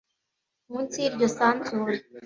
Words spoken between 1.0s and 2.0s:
y iryo sanzure